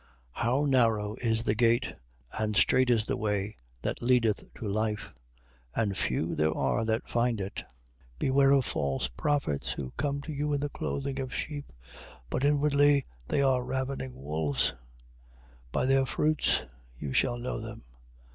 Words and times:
7:14. 0.35 0.41
How 0.43 0.65
narrow 0.65 1.15
is 1.17 1.43
the 1.43 1.53
gate, 1.53 1.93
and 2.31 2.55
strait 2.55 2.89
is 2.89 3.05
the 3.05 3.15
way 3.17 3.55
that 3.83 4.01
leadeth 4.01 4.51
to 4.55 4.67
life: 4.67 5.13
and 5.75 5.95
few 5.95 6.33
there 6.33 6.57
are 6.57 6.83
that 6.85 7.07
find 7.07 7.39
it! 7.39 7.57
7:15. 7.57 7.63
Beware 8.17 8.51
of 8.53 8.65
false 8.65 9.07
prophets, 9.09 9.73
who 9.73 9.93
come 9.97 10.19
to 10.21 10.33
you 10.33 10.53
in 10.53 10.59
the 10.59 10.69
clothing 10.69 11.19
of 11.19 11.31
sheep, 11.35 11.71
but 12.31 12.43
inwardly 12.43 13.05
they 13.27 13.43
are 13.43 13.63
ravening 13.63 14.15
wolves. 14.15 14.71
7:16. 14.71 14.75
By 15.71 15.85
their 15.85 16.05
fruits 16.07 16.63
you 16.97 17.13
shall 17.13 17.37
know 17.37 17.59
them. 17.59 17.83